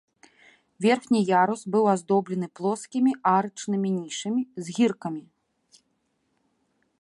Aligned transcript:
Верхні 0.85 1.19
ярус 1.43 1.61
быў 1.75 1.83
аздоблены 1.93 2.47
плоскімі 2.59 3.11
арачнымі 3.35 3.89
нішамі 3.99 4.41
з 4.67 4.79
гіркамі. 4.79 5.23